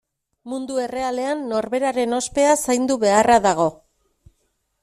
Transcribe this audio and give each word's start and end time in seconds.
Mundu 0.51 0.79
errealean 0.85 1.43
norberaren 1.51 2.17
ospea 2.21 2.57
zaindu 2.65 3.01
beharra 3.05 3.39
dago. 3.49 3.69